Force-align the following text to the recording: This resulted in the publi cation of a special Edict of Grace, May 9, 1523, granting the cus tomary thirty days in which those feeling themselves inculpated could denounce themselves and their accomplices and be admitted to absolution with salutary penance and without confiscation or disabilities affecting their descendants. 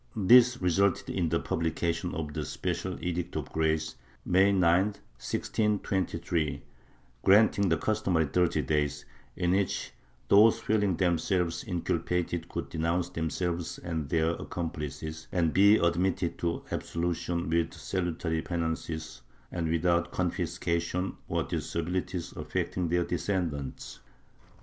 This 0.15 0.59
resulted 0.59 1.11
in 1.11 1.29
the 1.29 1.39
publi 1.39 1.75
cation 1.75 2.15
of 2.15 2.35
a 2.35 2.43
special 2.43 2.97
Edict 3.05 3.35
of 3.35 3.51
Grace, 3.53 3.97
May 4.25 4.51
9, 4.51 4.85
1523, 4.87 6.63
granting 7.21 7.69
the 7.69 7.77
cus 7.77 8.01
tomary 8.01 8.33
thirty 8.33 8.63
days 8.63 9.05
in 9.35 9.51
which 9.51 9.91
those 10.27 10.59
feeling 10.59 10.95
themselves 10.97 11.63
inculpated 11.63 12.49
could 12.49 12.69
denounce 12.69 13.09
themselves 13.09 13.77
and 13.77 14.09
their 14.09 14.31
accomplices 14.31 15.27
and 15.31 15.53
be 15.53 15.77
admitted 15.77 16.39
to 16.39 16.63
absolution 16.71 17.47
with 17.51 17.71
salutary 17.75 18.41
penance 18.41 19.21
and 19.51 19.67
without 19.69 20.11
confiscation 20.11 21.15
or 21.29 21.43
disabilities 21.43 22.31
affecting 22.35 22.87
their 22.89 23.03
descendants. 23.03 23.99